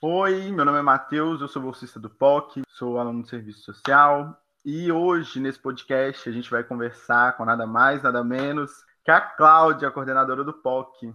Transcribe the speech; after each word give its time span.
Oi, 0.00 0.52
meu 0.52 0.64
nome 0.64 0.78
é 0.78 0.82
Matheus, 0.82 1.40
eu 1.40 1.48
sou 1.48 1.60
bolsista 1.60 1.98
do 1.98 2.08
POC, 2.08 2.62
sou 2.68 3.00
aluno 3.00 3.24
de 3.24 3.28
serviço 3.28 3.62
social 3.62 4.40
e 4.64 4.92
hoje 4.92 5.40
nesse 5.40 5.58
podcast 5.58 6.28
a 6.28 6.32
gente 6.32 6.48
vai 6.48 6.62
conversar 6.62 7.36
com 7.36 7.44
nada 7.44 7.66
mais, 7.66 8.00
nada 8.00 8.22
menos 8.22 8.70
que 9.04 9.10
a 9.10 9.20
Cláudia, 9.20 9.90
coordenadora 9.90 10.44
do 10.44 10.52
POC. 10.52 11.12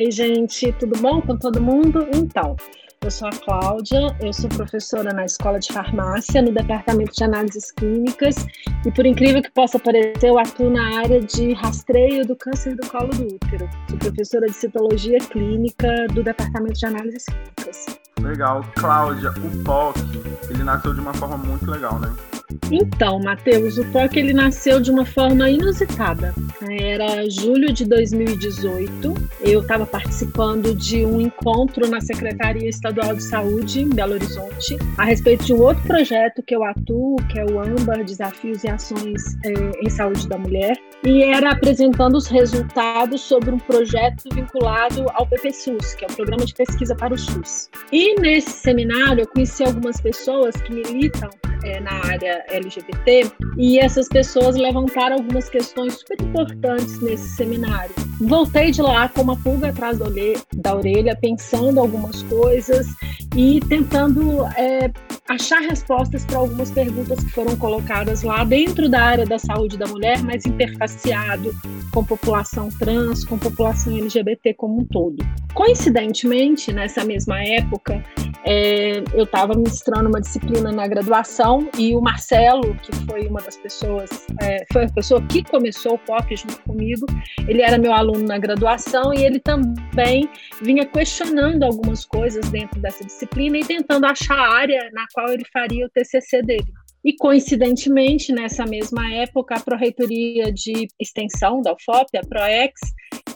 Oi, 0.00 0.10
gente, 0.10 0.72
tudo 0.78 0.98
bom 0.98 1.20
com 1.20 1.36
todo 1.36 1.60
mundo? 1.60 2.08
Então, 2.14 2.56
eu 3.04 3.10
sou 3.10 3.28
a 3.28 3.32
Cláudia, 3.32 4.16
eu 4.22 4.32
sou 4.32 4.48
professora 4.48 5.12
na 5.12 5.26
Escola 5.26 5.60
de 5.60 5.70
Farmácia, 5.70 6.40
no 6.40 6.52
Departamento 6.52 7.12
de 7.12 7.22
Análises 7.22 7.70
Clínicas, 7.70 8.46
e 8.86 8.90
por 8.90 9.04
incrível 9.04 9.42
que 9.42 9.50
possa 9.50 9.78
parecer, 9.78 10.28
eu 10.28 10.38
atuo 10.38 10.70
na 10.70 11.00
área 11.00 11.20
de 11.20 11.52
rastreio 11.52 12.26
do 12.26 12.34
câncer 12.34 12.76
do 12.76 12.88
colo 12.88 13.08
do 13.08 13.34
útero. 13.34 13.68
Sou 13.90 13.98
professora 13.98 14.46
de 14.46 14.54
citologia 14.54 15.18
clínica 15.18 16.06
do 16.14 16.22
Departamento 16.22 16.78
de 16.78 16.86
Análises 16.86 17.26
Clínicas. 17.26 17.84
Legal. 18.22 18.64
Cláudia, 18.76 19.32
o 19.32 19.64
POC, 19.64 19.98
ele 20.48 20.64
nasceu 20.64 20.94
de 20.94 21.00
uma 21.00 21.12
forma 21.12 21.36
muito 21.36 21.70
legal, 21.70 22.00
né? 22.00 22.10
Então, 22.70 23.18
Matheus, 23.18 23.78
o 23.78 23.84
POC 23.86 24.18
ele 24.18 24.32
nasceu 24.32 24.80
de 24.80 24.90
uma 24.90 25.04
forma 25.04 25.50
inusitada. 25.50 26.32
Era 26.68 27.28
julho 27.28 27.72
de 27.72 27.84
2018. 27.84 29.14
Eu 29.40 29.60
estava 29.60 29.84
participando 29.84 30.74
de 30.74 31.04
um 31.04 31.20
encontro 31.20 31.88
na 31.88 32.00
Secretaria 32.00 32.68
Estadual 32.68 33.14
de 33.14 33.22
Saúde 33.22 33.80
em 33.80 33.88
Belo 33.88 34.14
Horizonte 34.14 34.76
a 34.96 35.04
respeito 35.04 35.44
de 35.44 35.52
um 35.52 35.60
outro 35.60 35.82
projeto 35.84 36.42
que 36.42 36.54
eu 36.54 36.62
atuo, 36.62 37.16
que 37.28 37.38
é 37.38 37.44
o 37.44 37.60
AMBA 37.60 38.04
Desafios 38.04 38.62
e 38.62 38.68
Ações 38.68 39.20
é, 39.44 39.52
em 39.84 39.90
Saúde 39.90 40.28
da 40.28 40.38
Mulher, 40.38 40.76
e 41.04 41.22
era 41.22 41.52
apresentando 41.52 42.16
os 42.16 42.26
resultados 42.26 43.22
sobre 43.22 43.50
um 43.50 43.58
projeto 43.58 44.24
vinculado 44.34 45.06
ao 45.14 45.26
PPSUS, 45.26 45.94
que 45.94 46.04
é 46.04 46.08
o 46.08 46.14
Programa 46.14 46.44
de 46.44 46.54
Pesquisa 46.54 46.94
para 46.94 47.14
o 47.14 47.18
SUS. 47.18 47.70
E 47.90 48.20
nesse 48.20 48.50
seminário 48.50 49.22
eu 49.22 49.28
conheci 49.28 49.64
algumas 49.64 50.00
pessoas 50.00 50.54
que 50.56 50.72
militam 50.72 51.30
é, 51.64 51.80
na 51.80 51.92
área 52.06 52.44
LGBT 52.48 53.30
e 53.56 53.78
essas 53.78 54.08
pessoas 54.08 54.56
levantaram 54.56 55.16
algumas 55.16 55.48
questões 55.48 55.94
super 55.94 56.20
importantes 56.20 57.00
nesse 57.00 57.36
seminário. 57.36 57.94
Voltei 58.20 58.70
de 58.70 58.82
lá 58.82 59.08
com 59.08 59.22
uma 59.22 59.36
pulga 59.36 59.68
atrás 59.68 59.98
da 59.98 60.74
orelha, 60.74 61.16
pensando 61.16 61.80
algumas 61.80 62.22
coisas 62.24 62.86
e 63.36 63.60
tentando 63.68 64.44
é, 64.56 64.90
achar 65.28 65.60
respostas 65.60 66.24
para 66.24 66.38
algumas 66.38 66.70
perguntas 66.70 67.22
que 67.22 67.30
foram 67.30 67.56
colocadas 67.56 68.22
lá 68.22 68.44
dentro 68.44 68.88
da 68.88 69.00
área 69.00 69.24
da 69.24 69.38
saúde 69.38 69.78
da 69.78 69.86
mulher, 69.86 70.22
mas 70.22 70.44
com 71.92 72.04
população 72.04 72.68
trans, 72.78 73.24
com 73.24 73.38
população 73.38 73.96
LGBT 73.96 74.54
como 74.54 74.80
um 74.80 74.84
todo. 74.84 75.16
Coincidentemente, 75.54 76.72
nessa 76.72 77.04
mesma 77.04 77.42
época, 77.42 78.02
é, 78.44 79.02
eu 79.12 79.24
estava 79.24 79.54
ministrando 79.54 80.08
uma 80.08 80.20
disciplina 80.20 80.72
na 80.72 80.86
graduação 80.86 81.68
e 81.76 81.94
o 81.94 82.00
Marcelo, 82.00 82.74
que 82.76 82.92
foi 83.06 83.26
uma 83.26 83.40
das 83.40 83.56
pessoas, 83.56 84.26
é, 84.40 84.64
foi 84.72 84.84
a 84.84 84.88
pessoa 84.88 85.20
que 85.22 85.42
começou 85.42 85.94
o 85.94 85.98
POC 85.98 86.36
junto 86.36 86.62
comigo, 86.62 87.06
ele 87.46 87.62
era 87.62 87.78
meu 87.78 87.92
aluno 87.92 88.26
na 88.26 88.38
graduação 88.38 89.12
e 89.12 89.24
ele 89.24 89.40
também 89.40 90.28
vinha 90.62 90.86
questionando 90.86 91.64
algumas 91.64 92.04
coisas 92.04 92.48
dentro 92.50 92.80
dessa 92.80 93.04
disciplina 93.04 93.58
e 93.58 93.64
tentando 93.64 94.06
achar 94.06 94.38
a 94.38 94.54
área 94.54 94.90
na 94.92 95.04
qual 95.12 95.28
ele 95.28 95.44
faria 95.52 95.86
o 95.86 95.90
TCC 95.90 96.42
dele. 96.42 96.72
E, 97.04 97.14
coincidentemente, 97.16 98.32
nessa 98.32 98.66
mesma 98.66 99.10
época, 99.12 99.54
a 99.54 99.60
Proreitoria 99.60 100.52
de 100.52 100.86
Extensão 101.00 101.62
da 101.62 101.72
UFOP, 101.72 102.16
a 102.18 102.20
PROEX, 102.20 102.80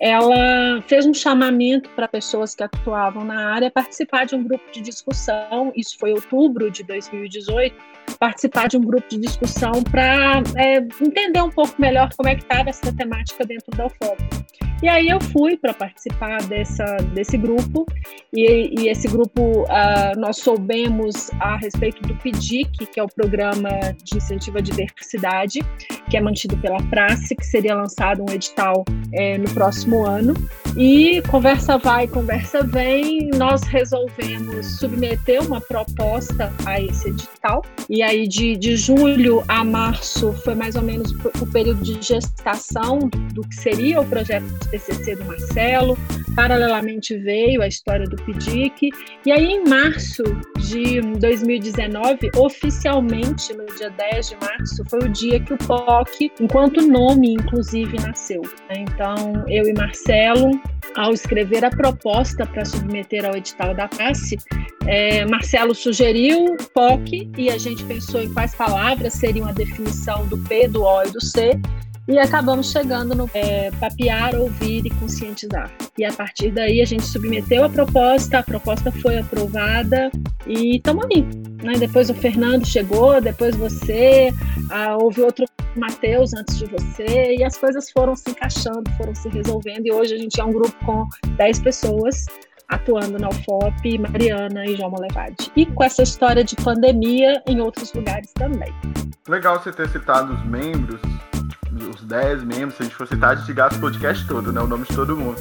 ela 0.00 0.82
fez 0.86 1.06
um 1.06 1.14
chamamento 1.14 1.88
para 1.90 2.06
pessoas 2.06 2.54
que 2.54 2.62
atuavam 2.62 3.24
na 3.24 3.54
área 3.54 3.70
participar 3.70 4.26
de 4.26 4.34
um 4.34 4.42
grupo 4.42 4.64
de 4.70 4.80
discussão, 4.80 5.72
isso 5.74 5.96
foi 5.98 6.12
outubro 6.12 6.70
de 6.70 6.82
2018, 6.82 7.74
participar 8.18 8.68
de 8.68 8.76
um 8.76 8.82
grupo 8.82 9.08
de 9.08 9.18
discussão 9.18 9.82
para 9.82 10.42
é, 10.56 10.76
entender 11.00 11.42
um 11.42 11.50
pouco 11.50 11.74
melhor 11.80 12.10
como 12.16 12.28
é 12.28 12.34
que 12.34 12.42
estava 12.42 12.68
essa 12.68 12.92
temática 12.94 13.44
dentro 13.44 13.70
da 13.76 13.86
UFOP. 13.86 14.44
E 14.82 14.88
aí 14.88 15.08
eu 15.08 15.18
fui 15.18 15.56
para 15.56 15.72
participar 15.72 16.42
dessa, 16.42 16.84
desse 17.14 17.38
grupo, 17.38 17.86
e, 18.32 18.82
e 18.82 18.88
esse 18.88 19.08
grupo 19.08 19.62
uh, 19.62 20.18
nós 20.18 20.36
soubemos 20.38 21.30
a 21.40 21.56
respeito 21.56 22.02
do 22.02 22.14
PIDIC, 22.16 22.86
que 22.86 23.00
é 23.00 23.02
o 23.02 23.08
Programa 23.08 23.53
de 24.02 24.16
Incentivo 24.16 24.58
à 24.58 24.60
Diversidade, 24.60 25.60
que 26.08 26.16
é 26.16 26.20
mantido 26.20 26.56
pela 26.58 26.82
Prace, 26.84 27.34
que 27.34 27.46
seria 27.46 27.74
lançado 27.74 28.22
um 28.22 28.32
edital 28.32 28.84
é, 29.12 29.38
no 29.38 29.50
próximo 29.50 30.06
ano. 30.06 30.34
E 30.76 31.22
conversa 31.30 31.78
vai, 31.78 32.08
conversa 32.08 32.64
vem, 32.64 33.30
nós 33.36 33.62
resolvemos 33.62 34.78
submeter 34.78 35.40
uma 35.40 35.60
proposta 35.60 36.52
a 36.66 36.80
esse 36.80 37.10
edital. 37.10 37.62
E 37.88 38.02
aí, 38.02 38.26
de, 38.26 38.56
de 38.56 38.76
julho 38.76 39.44
a 39.46 39.62
março, 39.64 40.32
foi 40.44 40.54
mais 40.54 40.74
ou 40.74 40.82
menos 40.82 41.12
o 41.40 41.46
período 41.46 41.80
de 41.82 42.00
gestação 42.02 42.98
do 43.32 43.42
que 43.42 43.54
seria 43.54 44.00
o 44.00 44.06
projeto 44.06 44.44
de 44.44 44.70
TCC 44.70 45.14
do 45.16 45.24
Marcelo. 45.24 45.96
Paralelamente 46.34 47.16
veio 47.18 47.62
a 47.62 47.68
história 47.68 48.06
do 48.06 48.16
PIDIC. 48.16 48.90
E 49.24 49.30
aí, 49.30 49.44
em 49.44 49.64
março 49.64 50.24
de 50.58 51.00
2019, 51.18 52.30
oficialmente, 52.36 53.43
no 53.52 53.66
dia 53.76 53.90
10 53.90 54.28
de 54.30 54.36
março, 54.36 54.84
foi 54.88 55.00
o 55.00 55.08
dia 55.08 55.40
que 55.40 55.52
o 55.52 55.58
POC, 55.58 56.32
enquanto 56.40 56.80
nome, 56.80 57.34
inclusive, 57.34 57.98
nasceu. 57.98 58.42
Então, 58.70 59.44
eu 59.48 59.64
e 59.64 59.74
Marcelo 59.74 60.50
ao 60.96 61.12
escrever 61.12 61.64
a 61.64 61.70
proposta 61.70 62.46
para 62.46 62.64
submeter 62.64 63.24
ao 63.24 63.36
edital 63.36 63.74
da 63.74 63.88
PASSE, 63.88 64.38
é, 64.86 65.24
Marcelo 65.26 65.74
sugeriu 65.74 66.56
POC 66.72 67.30
e 67.36 67.50
a 67.50 67.58
gente 67.58 67.82
pensou 67.84 68.20
em 68.20 68.32
quais 68.32 68.54
palavras 68.54 69.14
seriam 69.14 69.48
a 69.48 69.52
definição 69.52 70.26
do 70.26 70.38
P, 70.38 70.68
do 70.68 70.84
O 70.84 71.02
e 71.02 71.10
do 71.10 71.20
C, 71.20 71.58
e 72.06 72.18
acabamos 72.18 72.70
chegando 72.70 73.14
no 73.14 73.30
é, 73.34 73.70
papiar, 73.72 74.34
ouvir 74.34 74.84
e 74.86 74.90
conscientizar. 74.90 75.70
E 75.96 76.04
a 76.04 76.12
partir 76.12 76.50
daí 76.50 76.80
a 76.80 76.84
gente 76.84 77.04
submeteu 77.04 77.64
a 77.64 77.68
proposta, 77.68 78.38
a 78.38 78.42
proposta 78.42 78.92
foi 78.92 79.18
aprovada 79.18 80.10
e 80.46 80.76
estamos 80.76 81.06
aí. 81.06 81.22
Né? 81.62 81.74
Depois 81.78 82.10
o 82.10 82.14
Fernando 82.14 82.66
chegou, 82.66 83.20
depois 83.20 83.56
você, 83.56 84.32
ah, 84.70 84.96
houve 85.00 85.22
outro 85.22 85.46
Matheus 85.76 86.32
antes 86.34 86.58
de 86.58 86.66
você, 86.66 87.36
e 87.36 87.42
as 87.42 87.56
coisas 87.56 87.90
foram 87.90 88.14
se 88.14 88.30
encaixando, 88.30 88.88
foram 88.96 89.14
se 89.14 89.28
resolvendo, 89.28 89.86
e 89.86 89.92
hoje 89.92 90.14
a 90.14 90.18
gente 90.18 90.40
é 90.40 90.44
um 90.44 90.52
grupo 90.52 90.72
com 90.84 91.08
10 91.36 91.60
pessoas 91.60 92.26
atuando 92.68 93.18
na 93.18 93.28
UFOP, 93.28 93.98
Mariana 93.98 94.66
e 94.66 94.76
João 94.76 94.90
Molevade. 94.90 95.50
E 95.56 95.66
com 95.66 95.84
essa 95.84 96.02
história 96.02 96.44
de 96.44 96.56
pandemia 96.56 97.42
em 97.46 97.60
outros 97.60 97.92
lugares 97.92 98.32
também. 98.34 98.72
Legal 99.28 99.62
você 99.62 99.72
ter 99.72 99.88
citado 99.88 100.32
os 100.34 100.44
membros, 100.44 101.00
os 101.84 102.02
10 102.02 102.44
membros, 102.44 102.74
se 102.74 102.82
a 102.82 102.84
gente 102.84 102.94
for 102.94 103.06
citar, 103.06 103.30
a 103.30 103.34
gente 103.34 103.52
gasta 103.52 103.76
o 103.76 103.80
podcast 103.80 104.26
todo, 104.26 104.52
né? 104.52 104.60
O 104.60 104.66
nome 104.66 104.84
de 104.84 104.94
todo 104.94 105.16
mundo. 105.16 105.40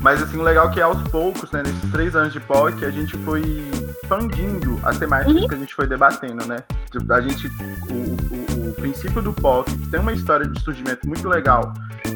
Mas 0.00 0.22
assim, 0.22 0.36
o 0.36 0.42
legal 0.42 0.68
é 0.68 0.72
que 0.72 0.80
aos 0.80 1.00
poucos, 1.08 1.50
né, 1.52 1.62
nesses 1.62 1.90
três 1.90 2.16
anos 2.16 2.32
de 2.32 2.40
POC, 2.40 2.84
a 2.84 2.90
gente 2.90 3.16
foi 3.18 3.42
expandindo 4.02 4.80
as 4.82 4.98
temáticas 4.98 5.42
uhum. 5.42 5.48
que 5.48 5.54
a 5.54 5.58
gente 5.58 5.74
foi 5.74 5.86
debatendo, 5.86 6.46
né? 6.46 6.58
Tipo, 6.90 7.12
a 7.12 7.20
gente. 7.20 7.46
O, 7.88 8.64
o, 8.64 8.70
o 8.70 8.74
princípio 8.74 9.22
do 9.22 9.32
POC 9.32 9.70
tem 9.90 10.00
uma 10.00 10.12
história 10.12 10.46
de 10.46 10.60
surgimento 10.60 11.06
muito 11.06 11.28
legal, 11.28 11.72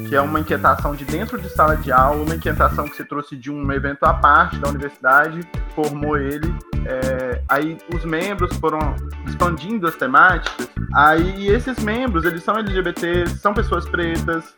que 0.07 0.15
é 0.15 0.21
uma 0.21 0.39
inquietação 0.39 0.95
de 0.95 1.05
dentro 1.05 1.39
de 1.39 1.49
sala 1.49 1.75
de 1.75 1.91
aula, 1.91 2.23
uma 2.23 2.35
inquietação 2.35 2.87
que 2.87 2.95
se 2.95 3.05
trouxe 3.05 3.35
de 3.35 3.51
um 3.51 3.71
evento 3.71 4.03
à 4.03 4.13
parte 4.13 4.57
da 4.59 4.69
universidade, 4.69 5.41
formou 5.75 6.17
ele. 6.17 6.53
É, 6.85 7.41
aí 7.49 7.77
os 7.93 8.05
membros 8.05 8.55
foram 8.57 8.95
expandindo 9.25 9.87
as 9.87 9.95
temáticas. 9.95 10.69
Aí 10.93 11.47
esses 11.47 11.79
membros, 11.79 12.23
eles 12.25 12.43
são 12.43 12.57
LGBTs, 12.57 13.37
são 13.39 13.53
pessoas 13.53 13.87
pretas, 13.87 14.55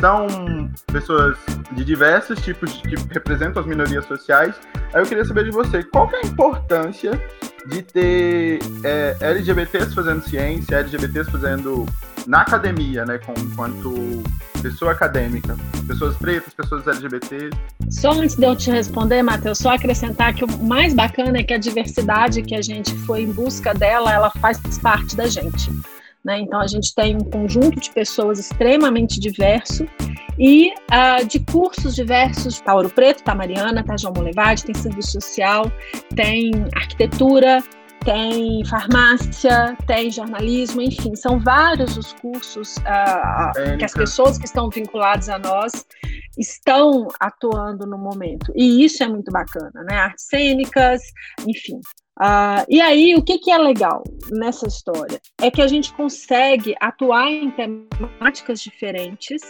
são 0.00 0.70
pessoas 0.92 1.36
de 1.72 1.84
diversos 1.84 2.40
tipos 2.40 2.72
que 2.82 2.96
representam 3.12 3.60
as 3.60 3.66
minorias 3.66 4.04
sociais. 4.06 4.54
Aí 4.92 5.00
eu 5.00 5.06
queria 5.06 5.24
saber 5.24 5.44
de 5.44 5.50
você, 5.50 5.82
qual 5.82 6.10
é 6.12 6.16
a 6.16 6.26
importância 6.26 7.20
de 7.66 7.82
ter 7.82 8.58
é, 8.84 9.16
LGBTs 9.20 9.94
fazendo 9.94 10.22
ciência, 10.22 10.76
LGBTs 10.76 11.30
fazendo 11.30 11.86
na 12.26 12.42
academia, 12.42 13.04
né, 13.04 13.18
com, 13.18 13.32
enquanto 13.32 14.22
pessoa 14.62 14.92
acadêmica, 14.92 15.56
pessoas 15.86 16.16
pretas, 16.16 16.54
pessoas 16.54 16.86
LGBT. 16.86 17.50
Só 17.90 18.12
antes 18.12 18.36
de 18.36 18.46
eu 18.46 18.54
te 18.54 18.70
responder, 18.70 19.22
Matheus, 19.22 19.58
só 19.58 19.74
acrescentar 19.74 20.34
que 20.34 20.44
o 20.44 20.62
mais 20.62 20.94
bacana 20.94 21.38
é 21.38 21.42
que 21.42 21.52
a 21.52 21.58
diversidade 21.58 22.42
que 22.42 22.54
a 22.54 22.62
gente 22.62 22.94
foi 22.98 23.22
em 23.22 23.32
busca 23.32 23.74
dela, 23.74 24.12
ela 24.12 24.30
faz 24.30 24.60
parte 24.78 25.16
da 25.16 25.26
gente. 25.26 25.70
Né? 26.24 26.40
Então, 26.40 26.60
a 26.60 26.66
gente 26.68 26.94
tem 26.94 27.16
um 27.16 27.24
conjunto 27.24 27.80
de 27.80 27.90
pessoas 27.90 28.38
extremamente 28.38 29.18
diverso 29.18 29.84
e 30.38 30.70
uh, 30.70 31.26
de 31.26 31.40
cursos 31.40 31.96
diversos. 31.96 32.62
Ouro 32.66 32.88
Preto, 32.88 33.24
tá 33.24 33.34
Mariana, 33.34 33.82
tá 33.82 33.96
João 33.96 34.14
Molevade, 34.14 34.64
tem 34.64 34.74
serviço 34.74 35.12
social, 35.12 35.70
tem 36.14 36.52
arquitetura, 36.76 37.62
tem 38.04 38.64
farmácia, 38.64 39.76
tem 39.86 40.10
jornalismo, 40.10 40.82
enfim, 40.82 41.14
são 41.14 41.38
vários 41.38 41.96
os 41.96 42.12
cursos 42.14 42.76
uh, 42.78 43.78
que 43.78 43.84
as 43.84 43.92
pessoas 43.92 44.38
que 44.38 44.44
estão 44.44 44.68
vinculadas 44.68 45.28
a 45.28 45.38
nós 45.38 45.72
estão 46.38 47.08
atuando 47.20 47.86
no 47.86 47.98
momento. 47.98 48.52
E 48.54 48.84
isso 48.84 49.02
é 49.02 49.08
muito 49.08 49.30
bacana, 49.30 49.84
né? 49.84 49.96
Artes 49.96 50.26
cênicas, 50.26 51.02
enfim. 51.46 51.80
Uh, 52.20 52.64
e 52.68 52.80
aí, 52.80 53.14
o 53.14 53.22
que, 53.22 53.38
que 53.38 53.50
é 53.50 53.58
legal 53.58 54.02
nessa 54.30 54.66
história? 54.66 55.20
É 55.40 55.50
que 55.50 55.62
a 55.62 55.66
gente 55.66 55.92
consegue 55.94 56.74
atuar 56.80 57.30
em 57.30 57.50
temáticas 57.50 58.60
diferentes, 58.60 59.40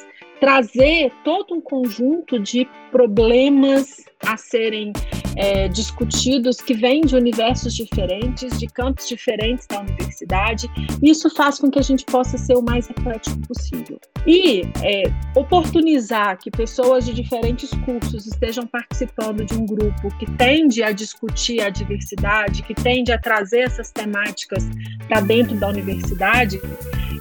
trazer 0.41 1.13
todo 1.25 1.55
um 1.55 1.61
conjunto 1.61 2.39
de 2.39 2.69
problemas 2.91 4.05
a 4.25 4.37
serem 4.37 4.93
é, 5.37 5.69
discutidos 5.69 6.57
que 6.57 6.75
vêm 6.75 7.03
de 7.03 7.17
universos 7.17 7.75
diferentes, 7.75 8.59
de 8.59 8.67
campos 8.67 9.09
diferentes 9.09 9.67
da 9.67 9.81
universidade. 9.81 10.71
Isso 11.03 11.31
faz 11.31 11.59
com 11.59 11.71
que 11.71 11.79
a 11.79 11.83
gente 11.83 12.05
possa 12.05 12.37
ser 12.39 12.57
o 12.57 12.63
mais 12.63 12.89
eclético 12.91 13.39
possível. 13.47 14.01
E 14.27 14.63
é, 14.83 15.03
oportunizar 15.35 16.39
que 16.39 16.51
pessoas 16.51 17.05
de 17.05 17.13
diferentes 17.13 17.71
cursos 17.85 18.27
estejam 18.27 18.67
participando 18.67 19.45
de 19.45 19.55
um 19.55 19.67
grupo 19.67 20.09
que 20.19 20.31
tende 20.33 20.83
a 20.83 20.93
discutir 20.93 21.61
a 21.63 21.71
diversidade, 21.71 22.63
que 22.63 22.75
tende 22.75 23.13
a 23.13 23.19
trazer 23.19 23.61
essas 23.61 23.91
temáticas 23.91 24.69
para 25.09 25.21
dentro 25.21 25.57
da 25.57 25.69
universidade, 25.69 26.61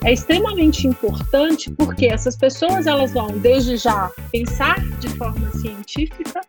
é 0.03 0.13
extremamente 0.13 0.87
importante 0.87 1.69
porque 1.71 2.07
essas 2.07 2.35
pessoas 2.35 2.87
elas 2.87 3.13
vão 3.13 3.37
desde 3.37 3.77
já 3.77 4.09
pensar 4.31 4.79
de 4.99 5.09
forma 5.09 5.51
científica 5.51 6.41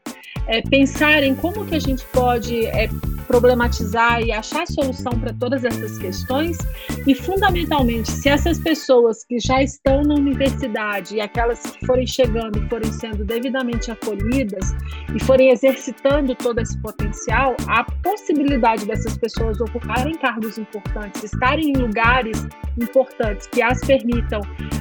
é, 0.47 0.63
pensar 0.63 1.23
em 1.23 1.35
como 1.35 1.65
que 1.65 1.75
a 1.75 1.81
gente 1.81 2.05
pode 2.07 2.67
é, 2.67 2.89
problematizar 3.33 4.21
e 4.21 4.31
achar 4.31 4.67
solução 4.67 5.13
para 5.19 5.33
todas 5.33 5.65
essas 5.65 5.97
questões. 5.97 6.59
E, 7.07 7.15
fundamentalmente, 7.15 8.11
se 8.11 8.29
essas 8.29 8.59
pessoas 8.59 9.25
que 9.25 9.41
já 9.41 9.63
estão 9.63 10.03
na 10.03 10.15
universidade 10.15 11.17
e 11.17 11.21
aquelas 11.21 11.63
que 11.63 11.87
forem 11.87 12.07
chegando 12.07 12.61
forem 12.69 12.93
sendo 12.93 13.25
devidamente 13.25 13.91
acolhidas 13.91 14.75
e 15.15 15.25
forem 15.25 15.51
exercitando 15.51 16.35
todo 16.35 16.61
esse 16.61 16.79
potencial, 16.83 17.57
a 17.69 17.85
possibilidade 18.03 18.85
dessas 18.85 19.17
pessoas 19.17 19.59
ocuparem 19.61 20.15
cargos 20.15 20.59
importantes, 20.59 21.25
estarem 21.25 21.71
em 21.71 21.77
lugares 21.77 22.47
importantes 22.81 23.47
que 23.47 23.63
as 23.63 23.81
permitam 23.81 24.41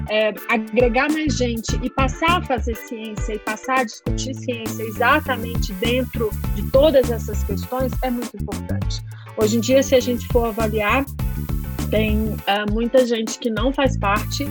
é, 0.09 0.33
agregar 0.49 1.09
mais 1.11 1.37
gente 1.37 1.79
e 1.81 1.89
passar 1.89 2.37
a 2.37 2.41
fazer 2.41 2.75
ciência 2.75 3.33
e 3.33 3.39
passar 3.39 3.79
a 3.79 3.83
discutir 3.83 4.33
ciência 4.35 4.83
exatamente 4.83 5.73
dentro 5.73 6.29
de 6.55 6.69
todas 6.71 7.09
essas 7.09 7.43
questões 7.43 7.91
é 8.03 8.09
muito 8.09 8.40
importante. 8.41 9.01
Hoje 9.37 9.57
em 9.57 9.61
dia, 9.61 9.81
se 9.81 9.95
a 9.95 9.99
gente 9.99 10.27
for 10.27 10.47
avaliar, 10.47 11.05
tem 11.89 12.17
uh, 12.17 12.71
muita 12.71 13.05
gente 13.05 13.37
que 13.37 13.49
não 13.49 13.71
faz 13.73 13.97
parte 13.97 14.45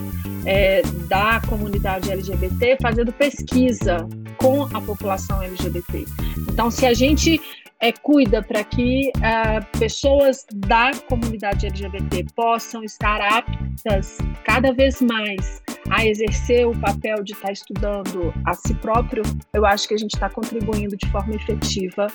é, 0.44 0.82
da 1.08 1.40
comunidade 1.48 2.10
LGBT 2.10 2.76
fazendo 2.80 3.12
pesquisa 3.12 4.06
com 4.36 4.64
a 4.64 4.80
população 4.80 5.42
LGBT. 5.42 6.04
Então, 6.50 6.70
se 6.70 6.86
a 6.86 6.94
gente 6.94 7.40
é, 7.80 7.92
cuida 7.92 8.42
para 8.42 8.62
que 8.62 9.10
uh, 9.16 9.78
pessoas 9.78 10.44
da 10.54 10.92
comunidade 11.08 11.66
LGBT 11.66 12.26
possam 12.36 12.84
estar 12.84 13.20
aptas 13.22 14.18
cada 14.44 14.72
vez 14.72 15.00
mais 15.00 15.62
a 15.88 16.04
exercer 16.04 16.66
o 16.66 16.78
papel 16.78 17.22
de 17.24 17.32
estar 17.32 17.52
estudando 17.52 18.34
a 18.44 18.52
si 18.52 18.74
próprio, 18.74 19.22
eu 19.54 19.64
acho 19.64 19.88
que 19.88 19.94
a 19.94 19.98
gente 19.98 20.14
está 20.14 20.28
contribuindo 20.28 20.94
de 20.96 21.10
forma 21.10 21.34
efetiva 21.34 22.06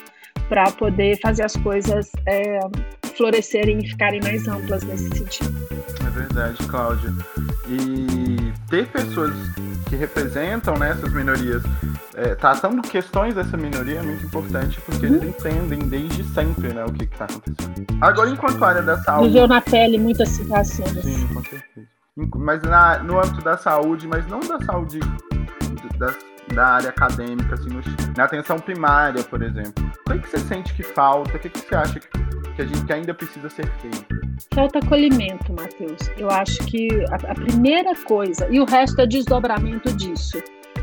para 0.49 0.71
poder 0.71 1.19
fazer 1.21 1.43
as 1.43 1.55
coisas 1.57 2.11
é, 2.27 2.59
florescerem 3.15 3.79
e 3.79 3.87
ficarem 3.87 4.21
mais 4.21 4.47
amplas 4.47 4.83
nesse 4.83 5.09
sentido. 5.09 5.55
É 6.05 6.09
verdade, 6.09 6.57
Cláudia. 6.67 7.13
E 7.67 8.53
ter 8.69 8.87
pessoas 8.87 9.33
que 9.89 9.95
representam 9.95 10.77
né, 10.77 10.91
essas 10.91 11.11
minorias 11.13 11.63
é, 12.15 12.35
tratando 12.35 12.81
questões 12.81 13.33
dessa 13.33 13.57
minoria 13.57 13.99
é 13.99 14.01
muito 14.01 14.25
importante 14.25 14.79
porque 14.81 15.05
uhum. 15.05 15.15
eles 15.15 15.29
entendem 15.29 15.79
desde 15.79 16.23
sempre 16.25 16.69
né, 16.69 16.85
o 16.85 16.91
que 16.91 17.03
está 17.03 17.25
acontecendo. 17.25 17.85
Agora, 18.01 18.29
enquanto 18.29 18.63
área 18.63 18.81
da 18.81 18.97
saúde. 18.99 19.29
Viveu 19.29 19.47
na 19.47 19.61
pele 19.61 19.97
muitas 19.97 20.29
situações. 20.29 21.03
Sim, 21.03 21.27
com 21.27 21.43
certeza. 21.43 21.87
Mas 22.37 22.61
na, 22.63 22.99
no 22.99 23.19
âmbito 23.19 23.41
da 23.41 23.57
saúde, 23.57 24.07
mas 24.07 24.25
não 24.27 24.39
da 24.39 24.59
saúde 24.65 24.99
da 26.53 26.67
área 26.67 26.89
acadêmica, 26.89 27.55
assim, 27.55 27.69
no, 27.69 27.81
na 28.15 28.23
atenção 28.23 28.59
primária, 28.59 29.23
por 29.23 29.41
exemplo. 29.41 29.83
O 30.07 30.11
que, 30.11 30.13
é 30.13 30.17
que 30.19 30.29
você 30.29 30.39
sente 30.39 30.73
que 30.73 30.83
falta? 30.83 31.35
O 31.35 31.39
que, 31.39 31.47
é 31.47 31.49
que 31.49 31.59
você 31.59 31.75
acha 31.75 31.99
que, 31.99 32.07
que, 32.55 32.61
a 32.61 32.65
gente, 32.65 32.85
que 32.85 32.93
ainda 32.93 33.13
precisa 33.13 33.49
ser 33.49 33.67
feito? 33.79 34.05
Falta 34.53 34.79
acolhimento, 34.79 35.53
Matheus. 35.53 36.09
Eu 36.17 36.29
acho 36.29 36.59
que 36.65 36.87
a, 37.09 37.31
a 37.31 37.35
primeira 37.35 37.95
coisa, 38.03 38.47
e 38.49 38.59
o 38.59 38.65
resto 38.65 39.01
é 39.01 39.07
desdobramento 39.07 39.91
disso. 39.93 40.37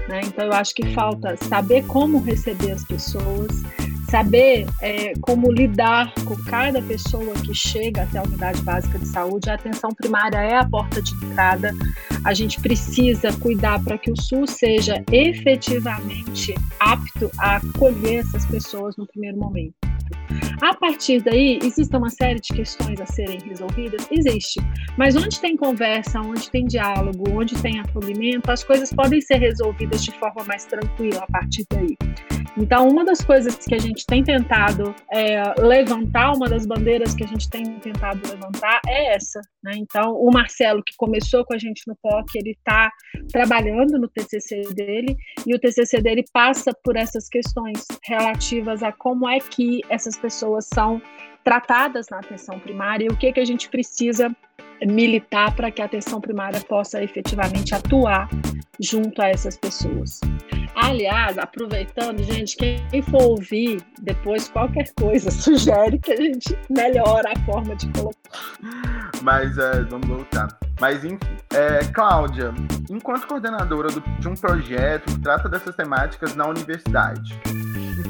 Né? 0.08 0.20
Então, 0.24 0.46
eu 0.46 0.52
acho 0.52 0.74
que 0.74 0.92
falta 0.92 1.36
saber 1.36 1.86
como 1.86 2.20
receber 2.20 2.72
as 2.72 2.84
pessoas, 2.84 3.62
saber 4.12 4.66
é, 4.82 5.14
como 5.22 5.50
lidar 5.50 6.12
com 6.26 6.36
cada 6.44 6.82
pessoa 6.82 7.32
que 7.32 7.54
chega 7.54 8.02
até 8.02 8.18
a 8.18 8.22
unidade 8.22 8.60
básica 8.60 8.98
de 8.98 9.06
saúde. 9.08 9.48
A 9.48 9.54
atenção 9.54 9.88
primária 9.90 10.36
é 10.36 10.54
a 10.54 10.68
porta 10.68 11.00
de 11.00 11.14
entrada. 11.14 11.74
A 12.22 12.34
gente 12.34 12.60
precisa 12.60 13.32
cuidar 13.32 13.82
para 13.82 13.96
que 13.96 14.10
o 14.10 14.20
SUS 14.20 14.50
seja 14.50 15.02
efetivamente 15.10 16.54
apto 16.78 17.30
a 17.38 17.56
acolher 17.56 18.20
essas 18.20 18.44
pessoas 18.44 18.98
no 18.98 19.06
primeiro 19.06 19.38
momento. 19.38 19.72
A 20.60 20.74
partir 20.74 21.22
daí, 21.22 21.58
existe 21.62 21.96
uma 21.96 22.10
série 22.10 22.40
de 22.40 22.52
questões 22.54 23.00
a 23.00 23.06
serem 23.06 23.40
resolvidas? 23.40 24.06
Existe. 24.10 24.60
Mas 24.96 25.16
onde 25.16 25.40
tem 25.40 25.56
conversa, 25.56 26.20
onde 26.20 26.50
tem 26.50 26.66
diálogo, 26.66 27.24
onde 27.30 27.54
tem 27.62 27.80
acolhimento, 27.80 28.50
as 28.50 28.62
coisas 28.62 28.92
podem 28.92 29.20
ser 29.20 29.36
resolvidas 29.36 30.04
de 30.04 30.12
forma 30.12 30.44
mais 30.44 30.64
tranquila 30.64 31.24
a 31.24 31.32
partir 31.32 31.64
daí. 31.70 31.96
Então, 32.56 32.86
uma 32.86 33.04
das 33.04 33.22
coisas 33.22 33.56
que 33.56 33.74
a 33.74 33.78
gente 33.78 34.04
tem 34.04 34.22
tentado 34.22 34.94
é, 35.10 35.42
levantar, 35.60 36.32
uma 36.32 36.48
das 36.48 36.66
bandeiras 36.66 37.14
que 37.14 37.24
a 37.24 37.26
gente 37.26 37.48
tem 37.48 37.64
tentado 37.78 38.20
levantar 38.28 38.80
é 38.86 39.14
essa. 39.14 39.40
Né? 39.62 39.72
Então, 39.76 40.14
o 40.14 40.30
Marcelo, 40.30 40.82
que 40.84 40.94
começou 40.96 41.44
com 41.46 41.54
a 41.54 41.58
gente 41.58 41.82
no 41.86 41.96
POC, 42.02 42.38
ele 42.38 42.50
está 42.50 42.90
trabalhando 43.30 43.98
no 43.98 44.08
TCC 44.08 44.62
dele 44.74 45.16
e 45.46 45.54
o 45.54 45.58
TCC 45.58 46.02
dele 46.02 46.24
passa 46.32 46.72
por 46.84 46.96
essas 46.96 47.28
questões 47.28 47.86
relativas 48.04 48.82
a 48.82 48.92
como 48.92 49.28
é 49.28 49.38
que 49.38 49.80
essas 49.88 50.16
pessoas 50.22 50.66
são 50.72 51.02
tratadas 51.42 52.06
na 52.08 52.20
atenção 52.20 52.58
primária 52.60 53.04
e 53.04 53.08
o 53.08 53.16
que, 53.16 53.32
que 53.32 53.40
a 53.40 53.44
gente 53.44 53.68
precisa 53.68 54.34
militar 54.86 55.54
para 55.54 55.70
que 55.70 55.82
a 55.82 55.84
atenção 55.84 56.20
primária 56.20 56.60
possa 56.60 57.02
efetivamente 57.02 57.74
atuar 57.74 58.28
junto 58.80 59.20
a 59.20 59.28
essas 59.28 59.56
pessoas. 59.56 60.20
Aliás, 60.74 61.36
aproveitando, 61.38 62.22
gente, 62.22 62.56
quem 62.56 63.02
for 63.02 63.22
ouvir 63.22 63.82
depois 64.00 64.48
qualquer 64.48 64.90
coisa, 64.94 65.30
sugere 65.32 65.98
que 65.98 66.12
a 66.12 66.16
gente 66.16 66.58
melhore 66.70 67.28
a 67.28 67.38
forma 67.44 67.76
de 67.76 67.88
colocar. 67.92 69.10
Mas 69.22 69.58
é, 69.58 69.82
vamos 69.84 70.08
voltar. 70.08 70.58
Mas 70.80 71.04
enfim, 71.04 71.36
é, 71.54 71.84
Cláudia, 71.92 72.52
enquanto 72.90 73.26
coordenadora 73.26 73.88
do, 73.88 74.00
de 74.00 74.28
um 74.28 74.34
projeto 74.34 75.12
que 75.12 75.20
trata 75.20 75.48
dessas 75.48 75.76
temáticas 75.76 76.34
na 76.34 76.46
universidade, 76.46 77.38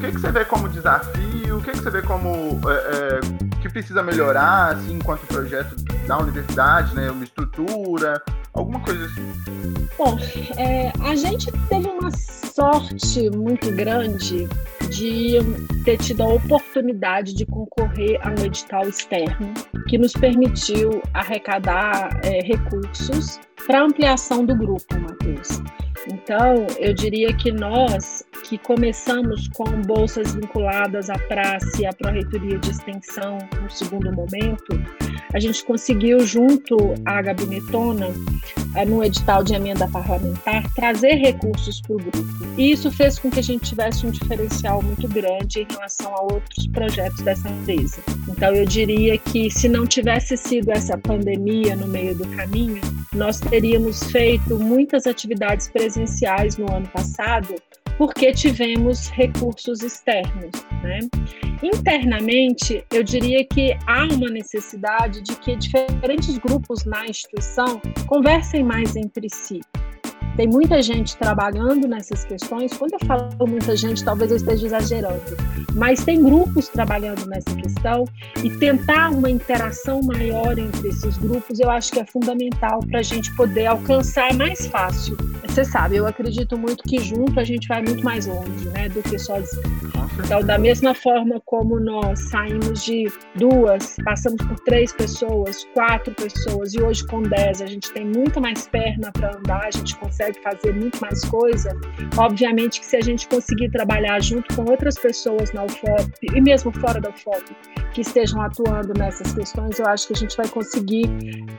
que, 0.03 0.11
que 0.11 0.19
você 0.19 0.31
vê 0.31 0.45
como 0.45 0.67
desafio? 0.67 1.57
O 1.57 1.61
que, 1.61 1.71
que 1.71 1.77
você 1.77 1.89
vê 1.89 2.01
como 2.01 2.59
é, 2.69 2.73
é, 2.73 3.59
que 3.61 3.69
precisa 3.69 4.03
melhorar, 4.03 4.73
assim, 4.73 4.95
enquanto 4.95 5.25
projeto 5.27 5.75
da 6.05 6.17
universidade, 6.17 6.93
né? 6.93 7.09
Uma 7.09 7.23
estrutura, 7.23 8.21
alguma 8.53 8.79
coisa 8.81 9.05
assim? 9.05 9.87
Bom, 9.97 10.17
é, 10.57 10.91
a 10.99 11.15
gente 11.15 11.49
teve 11.69 11.87
uma 11.87 12.11
sorte 12.11 13.29
muito 13.29 13.71
grande 13.71 14.47
de 14.89 15.37
ter 15.85 15.97
tido 15.97 16.23
a 16.23 16.27
oportunidade 16.27 17.33
de 17.33 17.45
concorrer 17.45 18.19
a 18.21 18.29
um 18.29 18.45
edital 18.45 18.87
externo 18.87 19.53
que 19.87 19.97
nos 19.97 20.11
permitiu 20.11 21.01
arrecadar 21.13 22.19
é, 22.23 22.41
recursos 22.41 23.39
para 23.65 23.81
ampliação 23.81 24.45
do 24.45 24.55
grupo, 24.55 24.99
Matheus. 24.99 25.61
Então, 26.07 26.67
eu 26.77 26.93
diria 26.93 27.33
que 27.33 27.51
nós 27.51 28.25
que 28.43 28.57
começamos 28.57 29.47
com 29.49 29.63
bolsas 29.81 30.35
vinculadas 30.35 31.09
à 31.09 31.17
praça 31.17 31.81
e 31.81 31.85
à 31.85 31.93
Pró-Reitoria 31.93 32.59
de 32.59 32.71
Extensão 32.71 33.37
no 33.61 33.71
segundo 33.71 34.11
momento, 34.11 34.79
a 35.33 35.39
gente 35.39 35.63
conseguiu, 35.63 36.19
junto 36.25 36.93
à 37.05 37.21
Gabinetona, 37.21 38.07
eh, 38.75 38.85
no 38.85 39.03
edital 39.03 39.43
de 39.43 39.55
emenda 39.55 39.87
parlamentar, 39.87 40.63
trazer 40.75 41.15
recursos 41.15 41.81
para 41.81 41.95
o 41.95 41.99
grupo. 41.99 42.17
E 42.57 42.71
isso 42.71 42.91
fez 42.91 43.17
com 43.17 43.31
que 43.31 43.39
a 43.39 43.43
gente 43.43 43.69
tivesse 43.69 44.05
um 44.05 44.11
diferencial 44.11 44.83
muito 44.83 45.07
grande 45.07 45.61
em 45.61 45.67
relação 45.69 46.13
a 46.13 46.21
outros 46.21 46.67
projetos 46.67 47.21
dessa 47.21 47.49
empresa. 47.49 48.01
Então, 48.27 48.53
eu 48.53 48.65
diria 48.65 49.17
que 49.17 49.49
se 49.49 49.69
não 49.69 49.87
tivesse 49.87 50.35
sido 50.35 50.69
essa 50.69 50.97
pandemia 50.97 51.75
no 51.75 51.87
meio 51.87 52.13
do 52.13 52.27
caminho, 52.35 52.81
nós 53.13 53.39
teríamos 53.39 54.03
feito 54.03 54.59
muitas 54.59 55.07
atividades 55.07 55.69
presenciais 55.69 56.57
no 56.57 56.71
ano 56.71 56.87
passado 56.89 57.55
porque 57.97 58.31
tivemos 58.31 59.09
recursos 59.09 59.81
externos. 59.81 60.51
Né? 60.81 60.99
Internamente, 61.61 62.83
eu 62.91 63.03
diria 63.03 63.45
que 63.45 63.77
há 63.87 64.03
uma 64.05 64.29
necessidade 64.29 65.21
de 65.21 65.35
que 65.37 65.55
diferentes 65.55 66.37
grupos 66.37 66.85
na 66.85 67.05
instituição 67.05 67.81
conversem 68.07 68.63
mais 68.63 68.95
entre 68.95 69.29
si. 69.29 69.61
Tem 70.35 70.47
muita 70.47 70.81
gente 70.81 71.15
trabalhando 71.15 71.87
nessas 71.87 72.25
questões. 72.25 72.73
Quando 72.73 72.93
eu 72.93 72.99
falo 73.05 73.47
muita 73.47 73.75
gente, 73.75 74.03
talvez 74.03 74.31
eu 74.31 74.37
esteja 74.37 74.65
exagerando, 74.65 75.21
mas 75.75 76.03
tem 76.03 76.23
grupos 76.23 76.67
trabalhando 76.69 77.25
nessa 77.27 77.53
questão 77.55 78.05
e 78.43 78.49
tentar 78.49 79.11
uma 79.11 79.29
interação 79.29 80.01
maior 80.01 80.57
entre 80.57 80.87
esses 80.87 81.17
grupos, 81.17 81.59
eu 81.59 81.69
acho 81.69 81.91
que 81.91 81.99
é 81.99 82.05
fundamental 82.05 82.79
para 82.79 82.99
a 82.99 83.03
gente 83.03 83.33
poder 83.35 83.67
alcançar 83.67 84.33
mais 84.33 84.65
fácil. 84.67 85.15
Você 85.47 85.63
sabe, 85.63 85.97
eu 85.97 86.07
acredito 86.07 86.57
muito 86.57 86.83
que 86.83 86.99
junto 86.99 87.39
a 87.39 87.43
gente 87.43 87.67
vai 87.67 87.83
muito 87.83 88.03
mais 88.03 88.25
longe, 88.25 88.69
né, 88.69 88.89
do 88.89 89.03
que 89.03 89.19
sozinho. 89.19 89.61
Então, 90.23 90.41
da 90.43 90.57
mesma 90.57 90.95
forma 90.95 91.39
como 91.45 91.79
nós 91.79 92.19
saímos 92.29 92.83
de 92.83 93.11
duas, 93.35 93.95
passamos 94.03 94.43
por 94.45 94.59
três 94.61 94.91
pessoas, 94.93 95.63
quatro 95.73 96.13
pessoas 96.13 96.73
e 96.73 96.81
hoje 96.81 97.05
com 97.05 97.21
dez 97.21 97.61
a 97.61 97.65
gente 97.65 97.91
tem 97.91 98.05
muito 98.05 98.39
mais 98.41 98.67
perna 98.67 99.11
para 99.11 99.35
andar, 99.35 99.65
a 99.65 99.71
gente 99.71 99.95
consegue 99.95 100.22
consegue 100.23 100.39
fazer 100.41 100.73
muito 100.73 101.01
mais 101.01 101.23
coisa, 101.25 101.75
obviamente 102.17 102.79
que 102.79 102.85
se 102.85 102.95
a 102.95 103.01
gente 103.01 103.27
conseguir 103.27 103.69
trabalhar 103.69 104.21
junto 104.21 104.55
com 104.55 104.63
outras 104.69 104.95
pessoas 104.95 105.51
na 105.51 105.63
UFOP 105.65 106.11
e 106.33 106.41
mesmo 106.41 106.71
fora 106.79 107.01
da 107.01 107.09
UFOP 107.09 107.43
que 107.93 108.01
estejam 108.01 108.41
atuando 108.41 108.93
nessas 108.93 109.33
questões, 109.33 109.77
eu 109.77 109.85
acho 109.85 110.07
que 110.07 110.13
a 110.13 110.15
gente 110.15 110.35
vai 110.35 110.47
conseguir, 110.47 111.05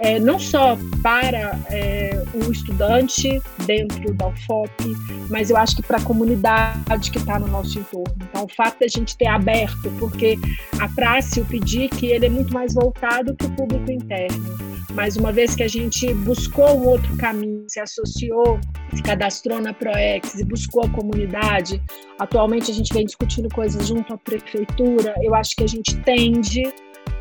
é, 0.01 0.19
não 0.19 0.39
só 0.39 0.77
para 1.03 1.59
é, 1.71 2.23
o 2.35 2.51
estudante 2.51 3.41
dentro 3.67 4.13
da 4.15 4.29
UFOP, 4.29 4.71
mas 5.31 5.51
eu 5.51 5.57
acho 5.57 5.77
que 5.77 5.83
para 5.83 5.99
a 5.99 6.03
comunidade 6.03 7.11
que 7.11 7.19
está 7.19 7.39
no 7.39 7.47
nosso 7.47 7.79
entorno. 7.79 8.17
Então, 8.31 8.45
o 8.45 8.49
fato 8.49 8.79
de 8.79 8.85
a 8.87 8.89
gente 8.89 9.17
ter 9.17 9.27
aberto, 9.27 9.91
porque 9.99 10.37
a 10.81 10.89
praxe, 10.89 11.41
o 11.41 11.45
que 11.45 12.07
ele 12.07 12.27
é 12.27 12.31
muito 12.31 12.53
mais 12.53 12.75
voltado 12.75 13.35
para 13.35 13.47
o 13.47 13.51
público 13.51 13.93
interno 13.93 14.75
mas 14.95 15.17
uma 15.17 15.33
vez 15.33 15.55
que 15.55 15.63
a 15.63 15.69
gente 15.69 16.13
buscou 16.15 16.79
um 16.79 16.87
outro 16.87 17.17
caminho, 17.17 17.65
se 17.69 17.81
associou, 17.81 18.54
se 18.95 19.03
cadastrou 19.03 19.61
na 19.61 19.73
ProEx 19.73 20.35
e 20.35 20.45
buscou 20.45 20.85
a 20.85 20.91
comunidade, 20.91 21.83
atualmente 22.19 22.71
a 22.71 22.75
gente 22.75 22.93
vem 22.93 23.05
discutindo 23.05 23.49
coisas 23.55 23.87
junto 23.87 24.15
à 24.15 24.19
prefeitura, 24.19 25.15
eu 25.23 25.35
acho 25.35 25.57
que 25.57 25.65
a 25.65 25.67
gente 25.67 25.97
tende 26.03 26.63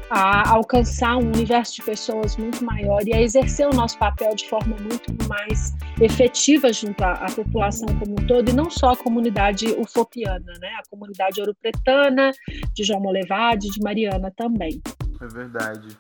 a 0.09 0.51
alcançar 0.51 1.17
um 1.17 1.25
universo 1.25 1.75
de 1.75 1.81
pessoas 1.81 2.37
muito 2.37 2.63
maior 2.63 3.01
e 3.07 3.13
a 3.13 3.21
exercer 3.21 3.67
o 3.67 3.73
nosso 3.73 3.97
papel 3.97 4.35
de 4.35 4.47
forma 4.47 4.75
muito 4.77 5.11
mais 5.27 5.73
efetiva 5.99 6.71
junto 6.71 7.03
à, 7.03 7.13
à 7.13 7.31
população 7.31 7.87
como 7.97 8.11
um 8.11 8.27
todo, 8.27 8.49
e 8.49 8.53
não 8.53 8.69
só 8.69 8.91
a 8.91 8.97
comunidade 8.97 9.67
ufopiana, 9.73 10.53
né? 10.61 10.69
a 10.77 10.89
comunidade 10.89 11.39
ouro-pretana, 11.39 12.31
de 12.73 12.83
João 12.83 12.99
Molevade, 12.99 13.69
de 13.69 13.81
Mariana 13.81 14.31
também. 14.35 14.81
É 15.19 15.27
verdade 15.27 15.97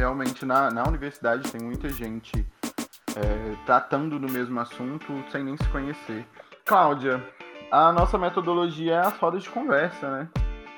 realmente 0.00 0.46
na, 0.46 0.70
na 0.70 0.84
universidade 0.84 1.50
tem 1.52 1.60
muita 1.60 1.88
gente 1.90 2.46
é, 3.16 3.56
tratando 3.66 4.18
do 4.18 4.30
mesmo 4.30 4.58
assunto 4.60 5.24
sem 5.30 5.44
nem 5.44 5.56
se 5.56 5.68
conhecer. 5.68 6.26
Cláudia, 6.64 7.22
a 7.70 7.92
nossa 7.92 8.18
metodologia 8.18 8.94
é 8.94 9.06
as 9.06 9.16
rodas 9.18 9.42
de 9.42 9.50
conversa, 9.50 10.10
né? 10.10 10.28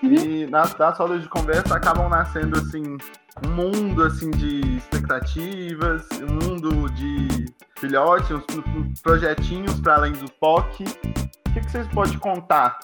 Uhum. 0.02 0.14
E 0.14 0.46
nas, 0.46 0.74
das 0.74 0.98
rodas 0.98 1.22
de 1.22 1.28
conversa 1.28 1.76
acabam 1.76 2.08
nascendo 2.08 2.58
assim 2.58 2.96
um 3.44 3.48
mundo 3.48 4.02
assim 4.02 4.30
de 4.30 4.76
expectativas, 4.76 6.06
um 6.22 6.48
mundo 6.48 6.90
de 6.90 7.46
filhotes, 7.78 8.30
uns 8.30 9.00
projetinhos 9.00 9.80
para 9.80 9.94
além 9.94 10.12
do 10.12 10.30
POC. 10.32 10.84
O 10.84 11.52
que, 11.52 11.60
que 11.60 11.70
vocês 11.70 11.86
podem 11.88 12.18
contar 12.18 12.78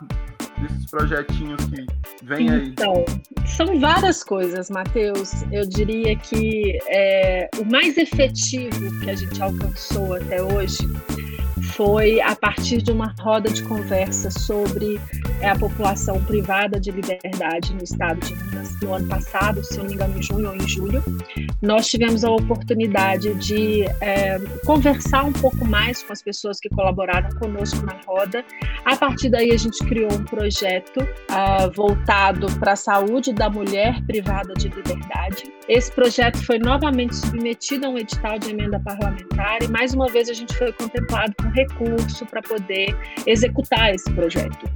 desses 0.58 0.90
projetinhos 0.90 1.64
que 1.66 1.86
vem 2.22 2.50
aí? 2.50 2.68
Então, 2.68 3.04
são 3.46 3.78
várias 3.78 4.22
coisas, 4.22 4.70
Matheus. 4.70 5.32
Eu 5.50 5.68
diria 5.68 6.16
que 6.16 6.78
é, 6.88 7.48
o 7.58 7.64
mais 7.64 7.96
efetivo 7.96 9.00
que 9.00 9.10
a 9.10 9.14
gente 9.14 9.42
alcançou 9.42 10.14
até 10.14 10.42
hoje 10.42 10.78
foi 11.78 12.20
a 12.20 12.34
partir 12.34 12.82
de 12.82 12.90
uma 12.90 13.14
roda 13.20 13.50
de 13.50 13.62
conversa 13.62 14.30
sobre 14.30 15.00
é, 15.40 15.50
a 15.50 15.56
população 15.56 16.22
privada 16.24 16.80
de 16.80 16.90
liberdade 16.90 17.72
no 17.74 17.82
estado 17.82 18.20
de 18.20 18.34
Minas 18.34 18.80
no 18.80 18.94
ano 18.94 19.08
passado, 19.08 19.62
se 19.64 19.78
não 19.78 19.84
me 19.84 19.94
engano, 19.94 20.18
em 20.18 20.22
junho 20.22 20.48
ou 20.48 20.56
em 20.56 20.68
julho. 20.68 21.02
Nós 21.62 21.88
tivemos 21.88 22.24
a 22.24 22.30
oportunidade 22.30 23.34
de 23.34 23.84
é, 24.00 24.38
conversar 24.64 25.24
um 25.24 25.32
pouco 25.32 25.64
mais 25.64 26.02
com 26.02 26.12
as 26.12 26.22
pessoas 26.22 26.58
que 26.60 26.68
colaboraram 26.68 27.30
conosco 27.38 27.84
na 27.84 27.96
roda. 28.06 28.44
A 28.88 28.96
partir 28.96 29.28
daí, 29.28 29.52
a 29.52 29.56
gente 29.58 29.84
criou 29.84 30.10
um 30.10 30.24
projeto 30.24 31.00
uh, 31.02 31.70
voltado 31.76 32.46
para 32.58 32.72
a 32.72 32.76
saúde 32.76 33.34
da 33.34 33.50
mulher 33.50 34.02
privada 34.06 34.54
de 34.54 34.68
liberdade. 34.68 35.52
Esse 35.68 35.92
projeto 35.92 36.42
foi 36.42 36.58
novamente 36.58 37.14
submetido 37.14 37.84
a 37.84 37.90
um 37.90 37.98
edital 37.98 38.38
de 38.38 38.48
emenda 38.48 38.80
parlamentar 38.80 39.62
e, 39.62 39.68
mais 39.68 39.92
uma 39.92 40.08
vez, 40.08 40.30
a 40.30 40.32
gente 40.32 40.56
foi 40.56 40.72
contemplado 40.72 41.34
com 41.36 41.50
recurso 41.50 42.24
para 42.24 42.40
poder 42.40 42.96
executar 43.26 43.94
esse 43.94 44.10
projeto. 44.10 44.66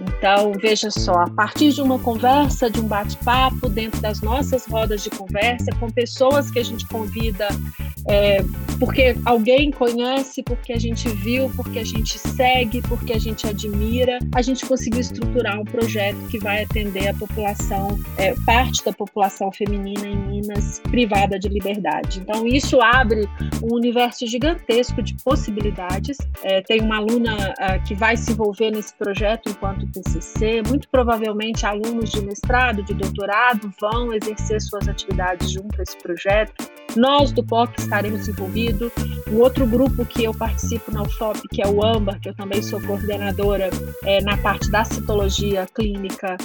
Então, 0.00 0.52
veja 0.60 0.90
só, 0.90 1.12
a 1.12 1.30
partir 1.30 1.72
de 1.72 1.82
uma 1.82 1.98
conversa, 1.98 2.70
de 2.70 2.80
um 2.80 2.86
bate-papo, 2.86 3.68
dentro 3.68 4.00
das 4.00 4.20
nossas 4.20 4.66
rodas 4.66 5.02
de 5.02 5.10
conversa, 5.10 5.70
com 5.78 5.90
pessoas 5.90 6.50
que 6.50 6.58
a 6.58 6.64
gente 6.64 6.86
convida 6.86 7.48
é, 8.08 8.42
porque 8.78 9.14
alguém 9.24 9.70
conhece, 9.70 10.42
porque 10.42 10.72
a 10.72 10.78
gente 10.78 11.08
viu, 11.08 11.50
porque 11.54 11.78
a 11.78 11.84
gente 11.84 12.18
segue, 12.18 12.80
porque 12.82 13.12
a 13.12 13.18
gente 13.18 13.46
admira, 13.46 14.18
a 14.34 14.42
gente 14.42 14.64
conseguiu 14.64 15.00
estruturar 15.00 15.60
um 15.60 15.64
projeto 15.64 16.18
que 16.30 16.38
vai 16.38 16.62
atender 16.62 17.08
a 17.08 17.14
população, 17.14 17.98
é, 18.16 18.34
parte 18.46 18.84
da 18.84 18.92
população 18.92 19.52
feminina 19.52 20.06
em 20.06 20.16
Minas 20.16 20.80
privada 20.90 21.38
de 21.38 21.48
liberdade. 21.48 22.20
Então, 22.20 22.46
isso 22.46 22.80
abre 22.80 23.28
um 23.62 23.74
universo 23.74 24.26
gigantesco 24.26 25.02
de 25.02 25.14
possibilidades. 25.22 26.16
É, 26.42 26.62
tem 26.62 26.80
uma 26.80 26.96
aluna 26.96 27.50
uh, 27.50 27.84
que 27.86 27.94
vai 27.94 28.16
se 28.16 28.32
envolver 28.32 28.70
nesse 28.70 28.94
projeto 28.94 29.50
enquanto 29.50 29.86
TCC, 29.90 30.62
muito 30.66 30.88
provavelmente 30.88 31.66
alunos 31.66 32.10
de 32.10 32.20
mestrado, 32.22 32.82
de 32.82 32.94
doutorado 32.94 33.72
vão 33.80 34.12
exercer 34.12 34.60
suas 34.60 34.88
atividades 34.88 35.50
junto 35.50 35.78
a 35.78 35.82
esse 35.82 35.96
projeto. 35.98 36.52
Nós 36.96 37.32
do 37.32 37.44
POC 37.44 37.78
estaremos 37.78 38.28
envolvidos. 38.28 38.92
Um 39.30 39.38
outro 39.38 39.66
grupo 39.66 40.04
que 40.04 40.24
eu 40.24 40.34
participo 40.34 40.90
na 40.90 41.02
UFOP, 41.02 41.40
que 41.48 41.62
é 41.62 41.68
o 41.68 41.84
AMBAR, 41.84 42.18
que 42.20 42.28
eu 42.28 42.34
também 42.34 42.62
sou 42.62 42.80
coordenadora 42.80 43.70
é, 44.04 44.20
na 44.22 44.36
parte 44.36 44.70
da 44.70 44.84
citologia 44.84 45.66
clínica, 45.72 46.36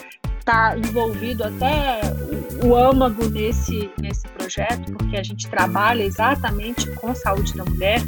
está 0.46 0.78
envolvido 0.78 1.44
até 1.44 2.02
o 2.64 2.76
âmago 2.76 3.28
nesse, 3.30 3.90
nesse 4.00 4.28
projeto, 4.30 4.94
porque 4.94 5.18
a 5.18 5.24
gente 5.24 5.50
trabalha 5.50 6.04
exatamente 6.04 6.90
com 6.92 7.14
saúde 7.16 7.54
da 7.56 7.66
mulher. 7.66 8.00